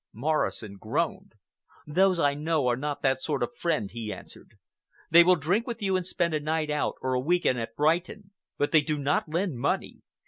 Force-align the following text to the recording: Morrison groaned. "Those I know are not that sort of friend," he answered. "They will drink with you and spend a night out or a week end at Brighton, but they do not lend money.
Morrison 0.13 0.77
groaned. 0.77 1.33
"Those 1.85 2.19
I 2.19 2.33
know 2.33 2.65
are 2.65 2.75
not 2.75 3.03
that 3.03 3.21
sort 3.21 3.43
of 3.43 3.55
friend," 3.55 3.91
he 3.91 4.11
answered. 4.11 4.55
"They 5.11 5.23
will 5.23 5.35
drink 5.35 5.67
with 5.67 5.79
you 5.79 5.95
and 5.95 6.03
spend 6.07 6.33
a 6.33 6.39
night 6.39 6.71
out 6.71 6.95
or 7.03 7.13
a 7.13 7.19
week 7.19 7.45
end 7.45 7.59
at 7.59 7.75
Brighton, 7.75 8.31
but 8.57 8.71
they 8.71 8.81
do 8.81 8.97
not 8.97 9.29
lend 9.29 9.57
money. 9.59 10.01